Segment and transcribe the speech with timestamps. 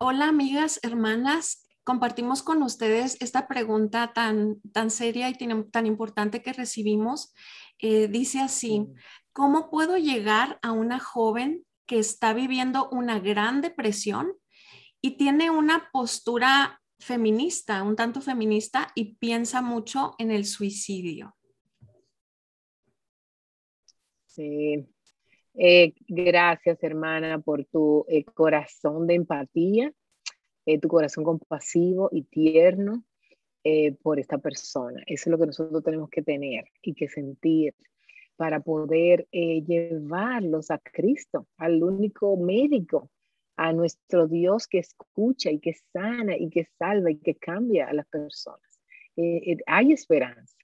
[0.00, 5.34] Hola amigas, hermanas, compartimos con ustedes esta pregunta tan, tan seria y
[5.72, 7.34] tan importante que recibimos.
[7.80, 8.86] Eh, dice así,
[9.32, 14.34] ¿cómo puedo llegar a una joven que está viviendo una gran depresión
[15.00, 21.36] y tiene una postura feminista, un tanto feminista y piensa mucho en el suicidio?
[24.26, 24.86] Sí,
[25.60, 29.92] eh, gracias, hermana, por tu eh, corazón de empatía,
[30.64, 33.04] eh, tu corazón compasivo y tierno
[34.02, 35.02] por esta persona.
[35.04, 37.74] Eso es lo que nosotros tenemos que tener y que sentir
[38.36, 43.10] para poder llevarlos a Cristo, al único médico,
[43.56, 47.92] a nuestro Dios que escucha y que sana y que salva y que cambia a
[47.92, 48.80] las personas.
[49.66, 50.56] hay esperanza,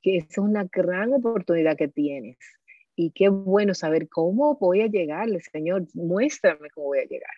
[0.00, 2.38] que es una gran oportunidad que tienes
[2.96, 7.34] y qué bueno saber cómo voy a llegarle, Señor, muéstrame cómo voy a llegar.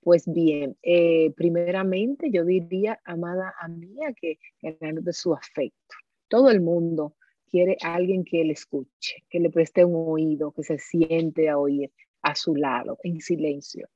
[0.00, 5.96] Pues bien, eh, primeramente yo diría, amada amiga, que de su afecto.
[6.28, 7.14] Todo el mundo
[7.50, 11.58] quiere a alguien que le escuche, que le preste un oído, que se siente a
[11.58, 13.88] oír a su lado, en silencio.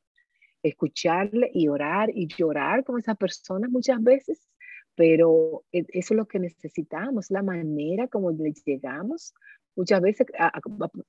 [0.62, 4.46] Escucharle y orar y llorar con esa persona muchas veces,
[4.94, 9.34] pero e, eso es lo que necesitamos, la manera como le llegamos
[9.76, 10.26] muchas veces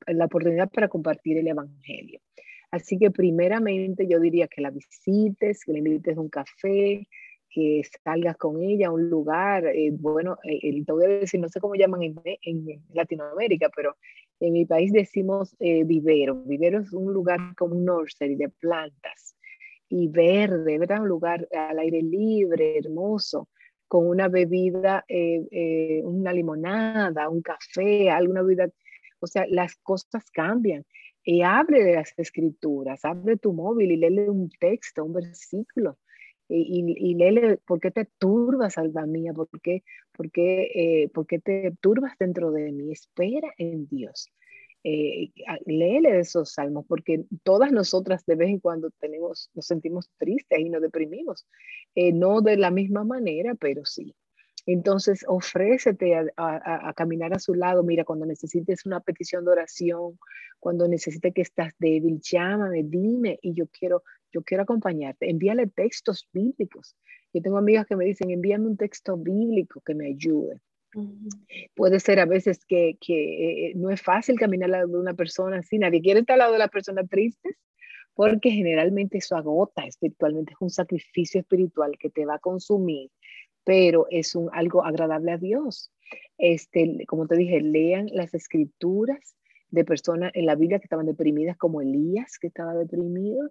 [0.07, 2.19] la oportunidad para compartir el Evangelio.
[2.71, 7.07] Así que primeramente yo diría que la visites, que le invites a un café,
[7.53, 11.49] que salgas con ella a un lugar, eh, bueno, eh, te voy a decir, no
[11.49, 13.95] sé cómo llaman en, Latinoamérica, pero
[14.39, 16.43] en mi país decimos eh, vivero.
[16.45, 19.35] Vivero es un lugar como un nursery de plantas
[19.87, 21.01] y verde, ¿verdad?
[21.01, 23.49] Un lugar al aire libre, hermoso,
[23.93, 28.67] con una bebida, eh, eh, una limonada, un café, alguna bebida.
[29.19, 30.83] O sea, las cosas cambian.
[31.23, 35.99] Y abre las escrituras, abre tu móvil y léele un texto, un versículo.
[36.49, 39.31] Y, y, léele, ¿por qué te turbas, alma mía?
[39.31, 42.91] ¿Por qué, por, qué, eh, ¿Por qué te turbas dentro de mí?
[42.91, 44.31] Espera en Dios
[44.83, 45.31] eh,
[45.65, 50.69] léele esos salmos, porque todas nosotras de vez en cuando tenemos, nos sentimos tristes y
[50.69, 51.45] nos deprimimos.
[51.95, 54.13] Eh, no de la misma manera, pero sí.
[54.65, 57.83] Entonces, ofrécete a, caminar a su lado.
[57.83, 60.17] Mira, cuando necesites una petición de oración,
[60.59, 65.29] cuando necesites que estás débil, llámame, dime y yo quiero, yo quiero acompañarte.
[65.29, 66.95] Envíale textos bíblicos.
[67.33, 70.61] Yo tengo amigas que me dicen, envíame un texto bíblico que me ayude.
[71.75, 75.13] Puede ser a veces que, que eh, no es fácil caminar al lado de una
[75.13, 77.57] persona así, nadie quiere estar al lado de la persona triste,
[78.13, 83.09] porque generalmente eso agota espiritualmente, es un sacrificio espiritual que te va a consumir,
[83.63, 85.91] pero es un, algo agradable a Dios.
[86.37, 89.35] Este, como te dije, lean las escrituras
[89.69, 93.49] de personas en la Biblia que estaban deprimidas, como Elías, que estaba deprimido,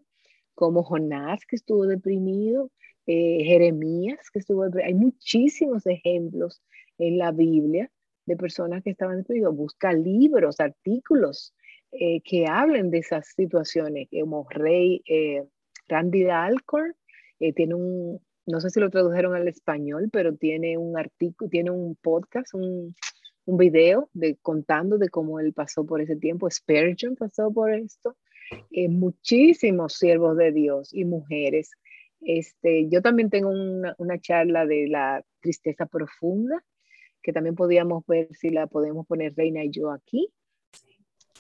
[0.55, 2.71] como Jonás, que estuvo deprimido,
[3.07, 4.87] eh, Jeremías, que estuvo deprimido.
[4.87, 6.63] Hay muchísimos ejemplos
[7.07, 7.91] en la Biblia
[8.27, 9.55] de personas que estaban deprimidas.
[9.55, 11.55] Busca libros, artículos
[11.91, 15.45] eh, que hablen de esas situaciones, como Rey eh,
[15.89, 16.95] Randy Alcorn,
[17.41, 21.71] eh, tiene un, no sé si lo tradujeron al español, pero tiene un artículo, tiene
[21.71, 22.95] un podcast, un,
[23.47, 26.49] un video de, contando de cómo él pasó por ese tiempo.
[26.49, 28.17] Spurgeon pasó por esto.
[28.89, 31.73] muchísimos siervos de Dios y mujeres.
[32.21, 36.63] Este, yo también tengo una, una charla de la tristeza profunda
[37.23, 40.29] que también podíamos ver si la podemos poner Reina y yo aquí.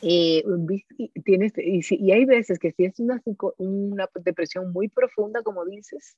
[0.00, 0.42] Eh,
[1.24, 3.22] tienes, y, hay veces que si es una,
[3.58, 6.16] una depresión muy profunda, como dices,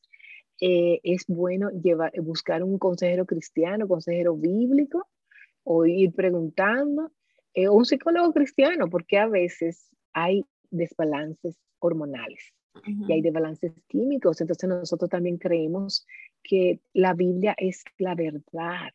[0.61, 5.07] eh, es bueno llevar, buscar un consejero cristiano, consejero bíblico,
[5.65, 7.13] o ir preguntando,
[7.53, 12.55] eh, o un psicólogo cristiano, porque a veces hay desbalances hormonales
[12.87, 14.41] y hay desbalances químicos.
[14.41, 16.07] Entonces nosotros también creemos
[16.43, 18.93] que la Biblia es la verdad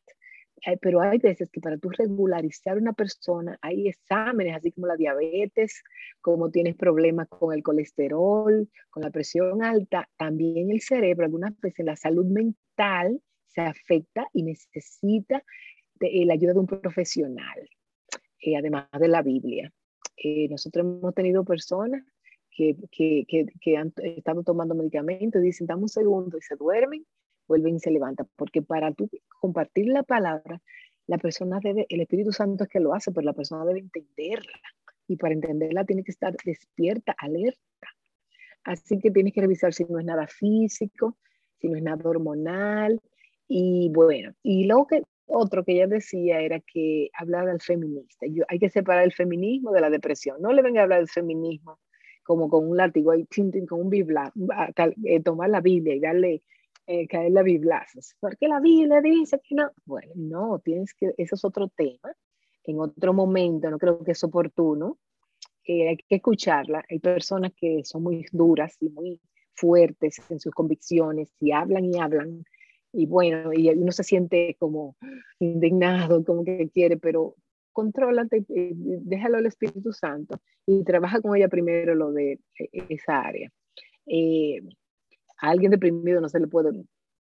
[0.81, 5.84] pero hay veces que para tú regularizar una persona hay exámenes, así como la diabetes,
[6.22, 11.85] como tienes problemas con el colesterol, con la presión alta, también el cerebro, algunas veces
[11.85, 15.44] la salud mental se afecta y necesita
[16.02, 17.70] eh, la ayuda de un profesional,
[18.41, 19.72] eh, además de la Biblia.
[20.17, 22.03] Eh, nosotros hemos tenido personas
[22.52, 26.55] que, que, que, que, han estado tomando medicamentos y dicen, dame un segundo y se
[26.55, 27.05] duermen
[27.49, 29.09] vuelven y se levantan, porque para tú
[29.41, 30.61] compartir la palabra,
[31.07, 34.61] la persona debe, el Espíritu Santo es que lo hace, pero la persona debe entenderla.
[35.07, 37.59] Y para entenderla tiene que estar despierta, alerta.
[38.63, 41.17] Así que tienes que revisar si no es nada físico,
[41.57, 43.01] si no es nada hormonal.
[43.47, 48.28] Y bueno, y lo que otro que ella decía era que hablaba del feminista.
[48.28, 50.41] Yo, hay que separar el feminismo de la depresión.
[50.41, 51.79] No le venga a hablar del feminismo
[52.29, 53.28] como con un látigo ahí,
[53.67, 54.31] con un bibla,
[55.23, 56.43] tomar la Biblia y darle,
[56.90, 58.16] eh, caer la biblazos.
[58.20, 59.72] Porque la Biblia dice que no.
[59.86, 62.14] Bueno, no, tienes que, eso es otro tema.
[62.64, 64.97] En otro momento, no creo que es oportuno.
[65.68, 66.84] hay que escucharla.
[66.90, 69.22] Hay personas que son muy duras y muy
[69.53, 72.44] fuertes en sus convicciones y hablan y hablan.
[72.91, 74.96] Y bueno, y uno se siente como
[75.40, 77.36] indignado, como que quiere, pero
[77.72, 83.22] contrólate, eh, déjalo al Espíritu Santo y trabaja con ella primero lo de eh, esa
[83.22, 83.52] área.
[84.08, 84.62] Eh,
[85.41, 86.72] a alguien deprimido no se le puede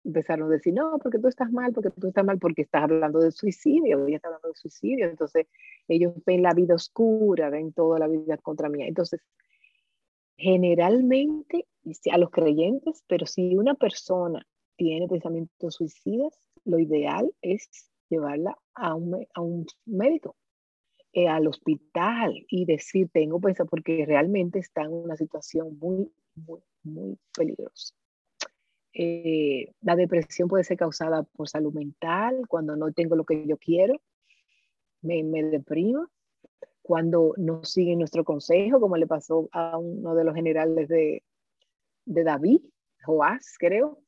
[0.03, 3.19] empezar a decir, no, porque tú estás mal, porque tú estás mal, porque estás hablando
[3.19, 5.47] de suicidio, ella está hablando de suicidio, entonces
[5.87, 8.83] ellos ven la vida oscura, ven toda la vida contra mí.
[8.83, 9.21] Entonces,
[10.37, 11.65] generalmente
[12.11, 14.45] a los creyentes, pero si una persona
[14.75, 17.69] tiene pensamientos suicidas, lo ideal es
[18.09, 20.35] llevarla a un, a un médico,
[21.13, 26.61] eh, al hospital y decir, tengo pensado, porque realmente está en una situación muy, muy,
[26.83, 27.93] muy peligrosa.
[28.93, 33.57] Eh, la depresión puede ser causada por salud mental, cuando no tengo lo que yo
[33.57, 34.01] quiero,
[35.01, 36.07] me, me deprimo,
[36.81, 41.23] cuando no siguen nuestro consejo, como le pasó a uno de los generales de,
[42.05, 42.61] de David,
[43.05, 43.99] Joás, creo,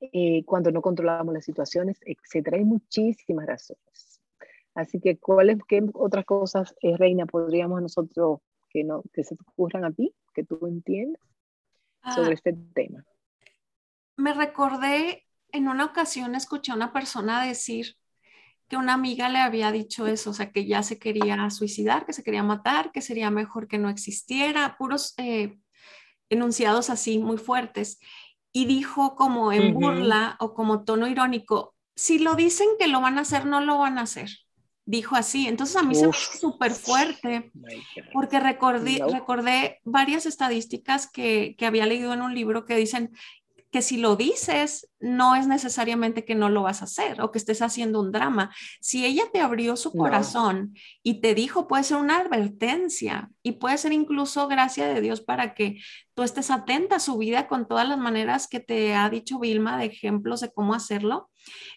[0.00, 2.58] eh, cuando no controlamos las situaciones, etcétera.
[2.58, 4.20] Hay muchísimas razones.
[4.74, 9.42] Así que, ¿cuáles, qué otras cosas, eh, Reina, podríamos nosotros que, no, que se te
[9.42, 11.22] ocurran a ti, que tú entiendas
[12.14, 12.34] sobre ah.
[12.34, 13.04] este tema?
[14.16, 17.96] Me recordé, en una ocasión escuché a una persona decir
[18.68, 22.12] que una amiga le había dicho eso, o sea, que ya se quería suicidar, que
[22.12, 25.58] se quería matar, que sería mejor que no existiera, puros eh,
[26.28, 27.98] enunciados así muy fuertes
[28.52, 33.18] y dijo como en burla o como tono irónico, si lo dicen que lo van
[33.18, 34.30] a hacer, no lo van a hacer.
[34.86, 35.46] Dijo así.
[35.46, 37.52] Entonces a mí se me hizo súper fuerte
[38.12, 43.10] porque recordé, recordé varias estadísticas que, que había leído en un libro que dicen
[43.70, 47.38] que si lo dices, no es necesariamente que no lo vas a hacer o que
[47.38, 48.54] estés haciendo un drama.
[48.80, 53.76] Si ella te abrió su corazón y te dijo, puede ser una advertencia y puede
[53.78, 55.80] ser incluso gracia de Dios para que
[56.14, 59.78] tú estés atenta a su vida con todas las maneras que te ha dicho Vilma
[59.78, 61.28] de ejemplos de cómo hacerlo.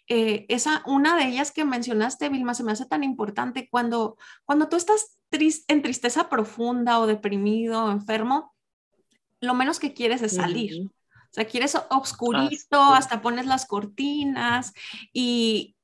[0.07, 4.69] Eh, esa, una de ellas que mencionaste, Vilma, se me hace tan importante cuando, cuando
[4.69, 8.53] tú estás triste, en tristeza profunda o deprimido o enfermo,
[9.41, 10.89] lo menos que quieres es salir.
[11.29, 14.73] O sea, quieres obscurito, hasta pones las cortinas
[15.13, 15.75] y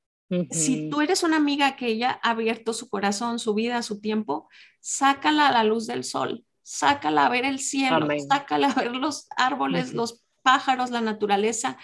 [0.50, 4.48] si tú eres una amiga que ella ha abierto su corazón, su vida, su tiempo,
[4.80, 9.28] sácala a la luz del sol, sácala a ver el cielo, sácala a ver los
[9.36, 11.76] árboles, los pájaros, la naturaleza.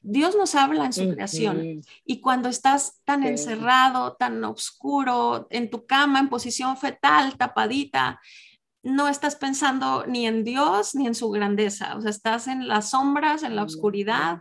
[0.00, 5.84] Dios nos habla en su creación y cuando estás tan encerrado, tan oscuro, en tu
[5.84, 8.18] cama, en posición fetal, tapadita,
[8.82, 12.90] no estás pensando ni en Dios ni en su grandeza, o sea, estás en las
[12.90, 14.40] sombras, en la oscuridad.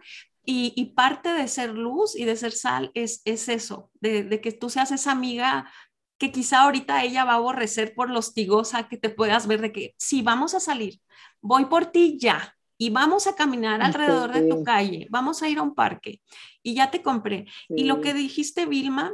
[0.52, 4.72] Y, parte de ser luz y de ser sal es, es eso, de, que tú
[4.72, 5.72] seas esa amiga
[6.18, 9.72] que quizá ahorita ella va a aborrecer por lo hostigosa que te puedas ver de
[9.72, 11.00] que si vamos a salir,
[11.40, 15.60] voy por ti ya y vamos a caminar alrededor de tu calle, vamos a ir
[15.60, 16.20] a un parque
[16.64, 17.46] y ya te compré.
[17.70, 19.12] Y lo que dijiste, Vilma,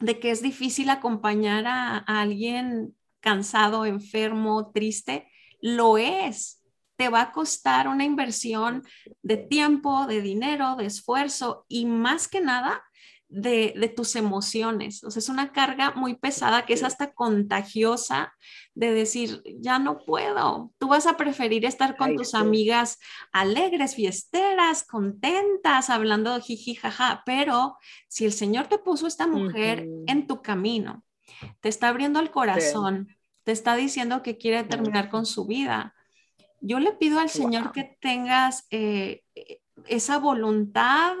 [0.00, 5.26] de que es difícil acompañar a alguien cansado, enfermo, triste,
[5.62, 6.62] lo es.
[6.96, 8.84] Te va a costar una inversión
[9.22, 12.84] de tiempo, de dinero, de esfuerzo y más que nada
[13.28, 15.02] de, tus emociones.
[15.02, 18.34] O sea, es una carga muy pesada que es hasta contagiosa
[18.74, 20.70] de decir, ya no puedo.
[20.78, 22.98] Tú vas a preferir estar con tus amigas
[23.32, 27.78] alegres, fiesteras, contentas, hablando jiji, jaja, pero
[28.08, 31.02] si el Señor te puso esta mujer en tu camino,
[31.60, 33.13] te está abriendo el corazón,
[33.44, 35.94] te está diciendo que quiere terminar con su vida.
[36.60, 39.22] Yo le pido al Señor que tengas eh,
[39.86, 41.12] esa voluntad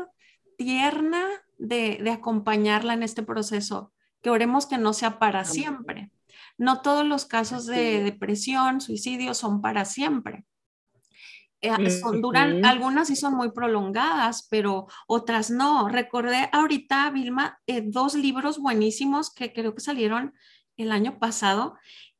[0.56, 1.26] tierna
[1.58, 6.10] de, acompañarla en este proceso, que oremos que no sea para siempre.
[6.56, 10.46] No todos los casos de depresión, suicidio son para siempre.
[11.60, 15.88] Eh, son, duran, algunas sí son muy prolongadas, pero otras no.
[15.88, 20.34] Recordé ahorita, Vilma, eh, dos libros buenísimos que creo que salieron
[20.76, 21.76] el año pasado,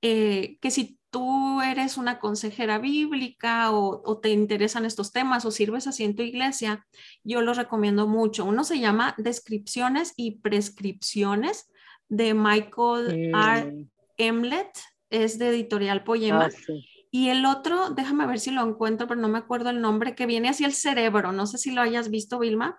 [0.06, 5.86] eh, que si tú eres una consejera bíblica o, te interesan estos temas o sirves
[5.86, 6.86] así en tu iglesia,
[7.22, 8.44] yo los recomiendo mucho.
[8.44, 11.70] Uno se llama Descripciones y Prescripciones
[12.10, 13.86] de Michael R.
[14.18, 16.50] Emlet, es de editorial Poema.
[16.52, 16.72] Ah,
[17.10, 20.26] y el otro, déjame ver si lo encuentro, pero no me acuerdo el nombre, que
[20.26, 21.32] viene hacia el cerebro.
[21.32, 22.78] No sé si lo hayas visto, Vilma,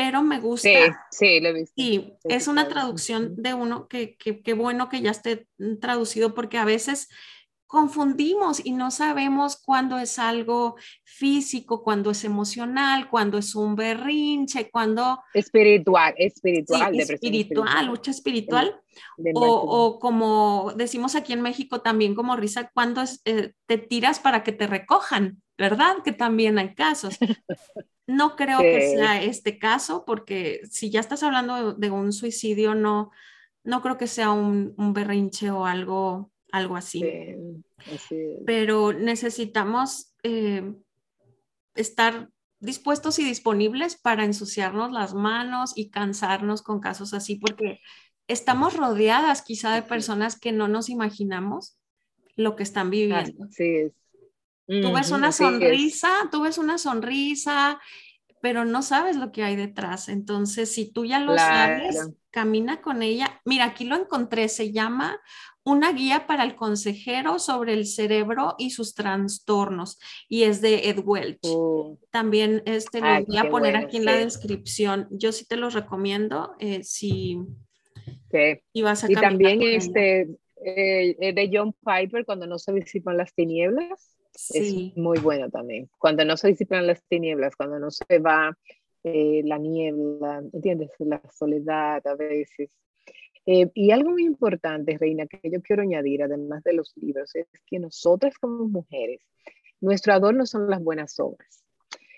[0.00, 0.66] pero me gusta.
[0.66, 1.74] Sí, sí, lo he visto.
[1.76, 5.46] Sí, es una traducción de uno que, que, bueno que ya esté
[5.78, 7.10] traducido porque a veces
[7.70, 10.74] confundimos y no sabemos cuándo es algo
[11.04, 15.22] físico, cuándo es emocional, cuándo es un berrinche, cuándo...
[15.32, 16.98] Espiritual, espiritual.
[16.98, 18.74] espiritual, lucha espiritual.
[19.34, 24.50] o, como decimos aquí en México también como risa, cuando eh, te tiras para que
[24.50, 25.98] te recojan, ¿verdad?
[26.04, 27.18] Que también hay casos.
[28.08, 33.12] No creo que sea este caso, porque si ya estás hablando de, un suicidio, no,
[33.62, 37.04] no creo que sea un, un berrinche o algo algo así.
[38.46, 40.74] Pero necesitamos eh,
[41.74, 42.28] estar
[42.60, 47.80] dispuestos y disponibles para ensuciarnos las manos y cansarnos con casos así, porque
[48.28, 51.78] estamos rodeadas quizá de personas que no nos imaginamos
[52.36, 53.46] lo que están viviendo.
[53.50, 53.92] Sí.
[54.66, 57.80] Tú ves una sonrisa, tú ves una sonrisa,
[58.40, 60.08] pero no sabes lo que hay detrás.
[60.08, 63.40] Entonces, si tú ya lo sabes, camina con ella.
[63.44, 65.20] Mira, aquí lo encontré, se llama
[65.62, 71.00] una guía para el consejero sobre el cerebro y sus trastornos y es de Ed
[71.04, 71.38] Welch.
[71.42, 71.98] Oh.
[72.10, 75.06] También este lo voy a poner aquí en la descripción.
[75.10, 77.38] Yo sí te lo recomiendo eh, si
[78.72, 80.28] y vas a Y también este
[80.64, 84.16] eh, de John Piper cuando no se disipan las tinieblas.
[84.32, 84.92] Sí.
[84.94, 85.90] Es muy bueno también.
[85.98, 88.56] Cuando no se disipan las tinieblas, cuando no se va
[89.02, 90.90] eh, la niebla, ¿entiendes?
[90.98, 92.70] La soledad a veces.
[93.46, 97.46] Eh, y algo muy importante, Reina, que yo quiero añadir, además de los libros, es
[97.66, 99.20] que nosotras como mujeres,
[99.80, 101.64] nuestro adorno son las buenas obras.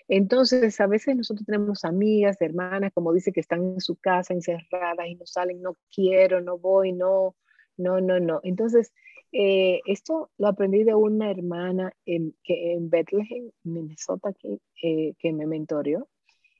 [0.09, 5.07] Entonces, a veces nosotros tenemos amigas, hermanas, como dice, que están en su casa encerradas
[5.07, 7.35] y no salen, no quiero, no voy, no,
[7.77, 8.41] no, no, no.
[8.43, 8.91] Entonces,
[9.33, 15.33] eh, esto lo aprendí de una hermana en, que en Bethlehem, Minnesota, que, eh, que
[15.33, 16.07] me mentoreó.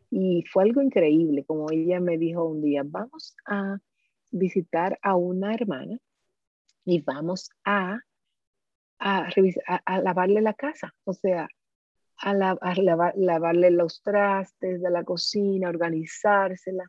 [0.09, 3.77] Y fue algo increíble, como ella me dijo un día, vamos a
[4.31, 5.99] visitar a una hermana
[6.83, 7.99] y vamos a,
[8.99, 9.29] a,
[9.85, 11.47] a, lavarle la casa, o sea,
[12.17, 16.85] a, lavarle los trastes de la cocina, organizársela.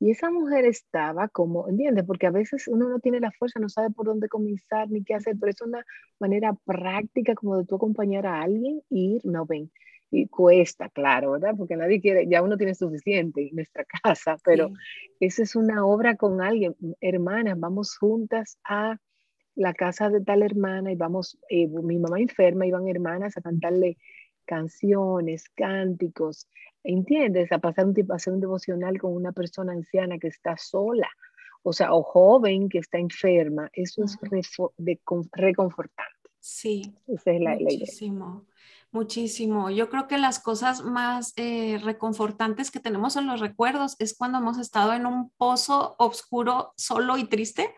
[0.00, 2.04] Y esa mujer estaba como, ¿entiendes?
[2.04, 5.14] Porque a veces uno no tiene la fuerza, no sabe por dónde comenzar ni qué
[5.14, 5.84] hacer, pero es una
[6.20, 9.70] manera práctica como de tú acompañar a alguien ir, no ven
[10.10, 11.54] y cuesta, claro, ¿verdad?
[11.56, 14.70] Porque nadie quiere, ya uno tiene suficiente en nuestra casa, pero
[15.20, 18.98] esa es una obra con alguien, hermanas, vamos juntas a
[19.54, 23.98] la casa de tal hermana y vamos, eh, mi mamá enferma, iban hermanas a cantarle
[24.48, 26.48] canciones, cánticos,
[26.82, 27.52] ¿entiendes?
[27.52, 31.08] A pasar un tiempo, a hacer un devocional con una persona anciana que está sola,
[31.62, 34.18] o sea, o joven que está enferma, eso es
[35.32, 36.30] reconfortante.
[36.40, 36.94] Sí.
[37.06, 38.46] Esa es la, muchísimo
[38.90, 39.70] muchísimo.
[39.70, 44.38] Yo creo que las cosas más eh, reconfortantes que tenemos en los recuerdos es cuando
[44.38, 47.74] hemos estado en un pozo oscuro, solo y triste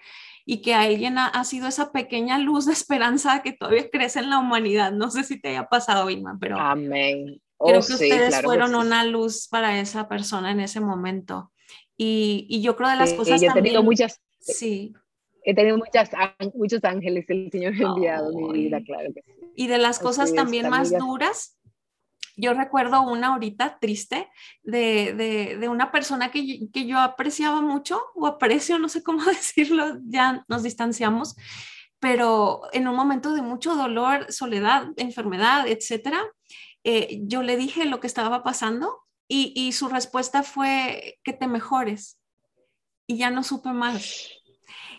[0.51, 4.39] y que alguien ha, sido esa pequeña luz de esperanza que todavía crece en la
[4.39, 4.91] humanidad.
[4.91, 7.41] No sé si te haya pasado, Vilma, pero Amén.
[7.57, 11.53] creo oh, que ustedes fueron una luz para esa persona en ese momento.
[11.97, 14.93] Y, y yo creo de las cosas yo he tenido muchas, sí.
[15.45, 16.11] He tenido muchas,
[16.53, 19.33] muchos ángeles el Señor ha enviado en mi vida, claro que sí.
[19.55, 21.60] Y de las cosas también más duras,
[22.41, 24.29] yo recuerdo una ahorita triste
[24.63, 29.25] de, de, de una persona que, que, yo apreciaba mucho, o aprecio, no sé cómo
[29.25, 31.37] decirlo, ya nos distanciamos,
[31.99, 36.23] pero en un momento de mucho dolor, soledad, enfermedad, etcétera,
[36.85, 41.47] eh, yo le dije lo que estaba pasando y, y su respuesta fue que te
[41.47, 42.19] mejores.
[43.07, 44.31] Y ya no supe más.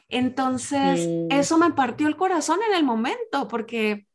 [0.09, 1.31] Entonces, mm.
[1.31, 4.05] eso me partió el corazón en el momento, porque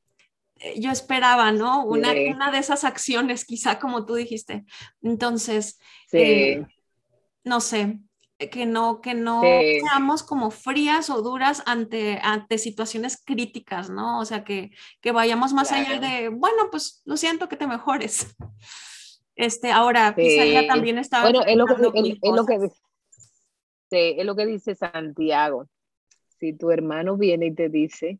[0.76, 1.84] yo esperaba, ¿no?
[1.84, 4.64] Una, una, de esas acciones, quizá como tú dijiste.
[5.02, 5.78] Entonces,
[6.12, 6.64] eh,
[7.44, 7.98] no sé,
[8.38, 14.20] eh, que no, que no seamos como frías o duras ante, ante situaciones críticas, ¿no?
[14.20, 14.70] O sea, que,
[15.00, 18.34] que vayamos más allá de, bueno, pues lo siento que te mejores.
[19.38, 21.24] Este, ahora, quizá ella también estaba...
[21.24, 21.84] Bueno, es lo, que, es,
[22.22, 22.70] lo que,
[23.90, 25.68] es lo que dice Santiago.
[26.40, 28.18] Si tu hermano viene y te dice,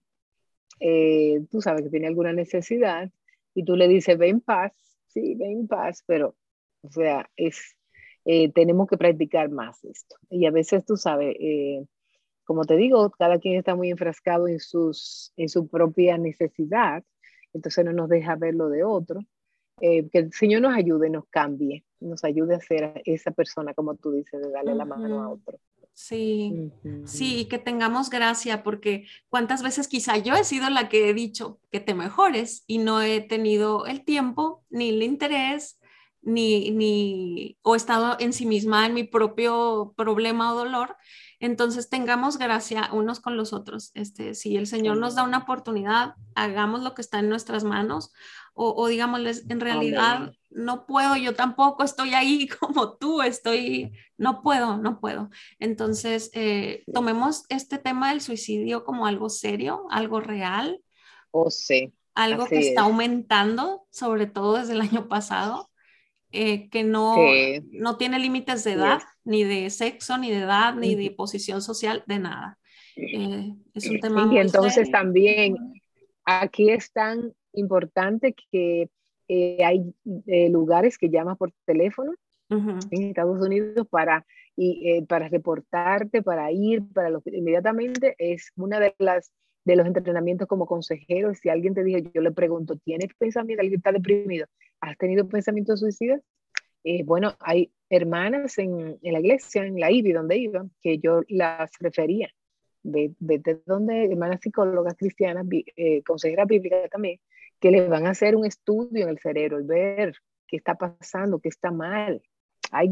[0.81, 3.11] eh, tú sabes que tiene alguna necesidad
[3.55, 4.73] y tú le dices, ven paz,
[5.09, 6.35] sí, ven paz, pero,
[6.83, 7.77] o sea, es,
[8.25, 10.17] eh, tenemos que practicar más esto.
[10.31, 11.85] Y a veces, tú sabes, eh,
[12.45, 17.03] como te digo, cada quien está muy enfrascado en, sus, en su propia necesidad,
[17.53, 19.21] entonces no nos deja ver lo de otro.
[19.81, 24.13] que el Señor nos ayude, nos cambie, nos ayude a ser esa persona, como tú
[24.13, 25.59] dices, de darle la mano a otro.
[25.99, 26.53] Sí,
[27.07, 31.59] sí, que tengamos gracia, porque cuántas veces quizá yo he sido la que he dicho
[31.73, 35.81] que te mejores y no he tenido el tiempo, ni el interés,
[36.21, 40.99] ni, ni, o he estado en sí misma en mi propio problema o dolor.
[41.41, 43.91] Entonces tengamos gracia unos con los otros.
[43.95, 48.13] Este, si el Señor nos da una oportunidad, hagamos lo que está en nuestras manos
[48.53, 54.43] o, o digámosles, en realidad no puedo, yo tampoco estoy ahí como tú, estoy, no
[54.43, 55.31] puedo, no puedo.
[55.59, 60.81] Entonces, eh, tomemos este tema del suicidio como algo serio, algo real.
[61.31, 61.93] O oh, sí.
[62.15, 65.71] Algo que está aumentando, sobre todo desde el año pasado.
[66.33, 67.17] Eh, que no,
[67.71, 72.03] no tiene límites de edad, ni de sexo, ni de edad, ni de posición social,
[72.07, 72.59] de nada.
[72.97, 74.29] Eh, es un tema.
[74.33, 75.57] Y entonces también
[76.25, 78.91] aquí es tan importante que
[79.29, 79.95] eh, hay
[80.51, 82.13] lugares que llamas por teléfono
[82.49, 84.25] en Estados Unidos para,
[84.57, 89.33] y, para reportarte, para ir, para lo inmediatamente es una de las
[89.67, 91.35] de los entrenamientos como consejero.
[91.35, 93.61] Si alguien te dijo, yo le pregunto, ¿tienes pensamiento?
[93.61, 94.47] ¿Alguien está deprimido?
[94.81, 96.23] ¿Has tenido pensamientos suicidas?
[96.85, 101.23] Eh, bueno, hay hermanas en, en, la iglesia, en la IBI, donde iba, que yo
[101.29, 102.31] las refería.
[102.85, 107.19] Vete donde hermanas psicólogas cristianas, eh, consejeras bíblicas también,
[107.61, 110.15] que les van a hacer un estudio en el cerebro y ver
[110.47, 112.23] qué está pasando, qué está mal.
[112.73, 112.91] Hay,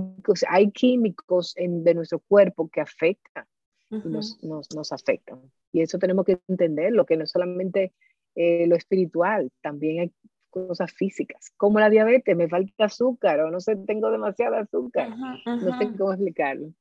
[0.49, 3.47] hay químicos en, de nuestro cuerpo que afectan,
[3.91, 5.41] nos, nos, nos, afectan.
[5.73, 7.93] Y eso tenemos que entender, lo que no es solamente
[8.35, 10.13] eh, lo espiritual, también hay
[10.51, 15.11] cosas físicas, como la diabetes, me falta azúcar o no sé, tengo demasiada azúcar.
[15.45, 16.73] No sé cómo explicarlo.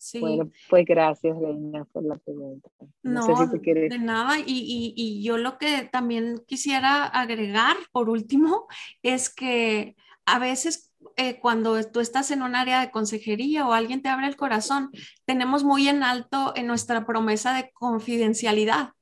[0.00, 0.18] Sí.
[0.18, 2.70] Bueno, pues gracias, Reina, por la pregunta.
[3.02, 3.90] No, sé si quieres...
[3.90, 4.38] de nada.
[4.38, 8.66] Y, y, y, yo lo que también quisiera agregar, por último,
[9.02, 14.00] es que a veces eh, cuando tú estás en un área de consejería o alguien
[14.00, 14.90] te abre el corazón,
[15.26, 18.94] tenemos muy en alto en nuestra promesa de confidencialidad.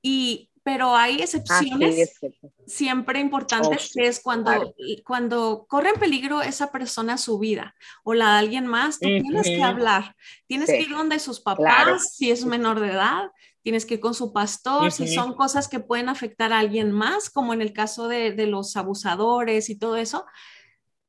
[0.00, 2.20] Y pero hay excepciones
[2.66, 8.34] siempre importantes, que es cuando, cuando corre en peligro esa persona su vida o la
[8.34, 10.14] de alguien más, tú tienes que hablar,
[10.46, 13.30] tienes que ir donde sus papás, si es menor de edad,
[13.62, 17.30] tienes que ir con su pastor, si son cosas que pueden afectar a alguien más,
[17.30, 20.24] como en el caso de, de los abusadores y todo eso,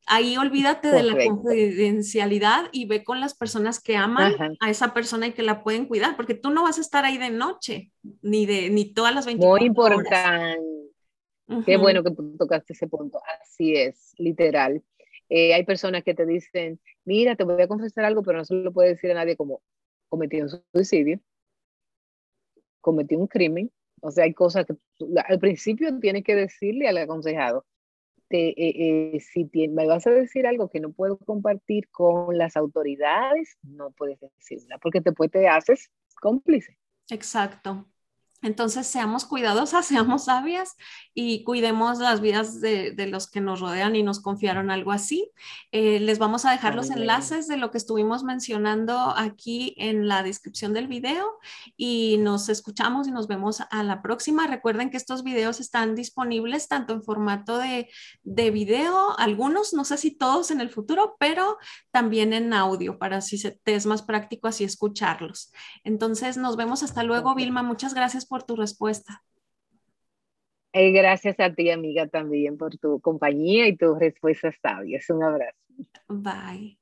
[0.05, 5.27] ahí olvídate de la confidencialidad y ve con las personas que aman a esa persona
[5.27, 8.45] y que la pueden cuidar, porque tú no vas a estar ahí de noche, ni
[8.45, 10.59] de ni todas las 24 Muy importante.
[11.65, 13.19] Qué bueno que tocaste ese punto.
[13.41, 14.81] Así es, literal.
[15.29, 18.55] Eh, hay personas que te dicen, mira, te voy a confesar algo, pero no se
[18.55, 19.61] lo puede decir a nadie como
[20.09, 21.19] cometí un suicidio,
[22.81, 23.71] cometí un crimen.
[24.01, 24.75] O sea, hay cosas que
[25.27, 27.65] al principio tienes que decirle al aconsejado,
[28.33, 33.91] este, si me vas a decir algo que no puedo compartir con las autoridades, no
[33.91, 35.91] puedes decirla, porque después te haces
[36.21, 36.77] cómplice.
[37.09, 37.92] Exacto.
[38.43, 40.75] Entonces, seamos cuidadosas, seamos sabias
[41.13, 45.31] y cuidemos las vidas de, los que nos rodean y nos confiaron algo así.
[45.71, 50.23] Eh, les vamos a dejar los enlaces de lo que estuvimos mencionando aquí en la
[50.23, 51.25] descripción del video
[51.77, 54.47] y nos escuchamos y nos vemos a la próxima.
[54.47, 57.89] Recuerden que estos videos están disponibles tanto en formato de,
[58.23, 61.57] de video, algunos, no sé si todos en el futuro, pero
[61.91, 65.51] también en audio para si te es más práctico así escucharlos.
[65.83, 67.63] Entonces, nos vemos hasta luego, Vilma.
[67.63, 69.23] Muchas gracias por tu respuesta.
[70.71, 75.07] Eh, gracias a ti, amiga, también por tu compañía y tus respuestas sabias.
[75.11, 75.55] Un abrazo.
[76.07, 76.79] Bye.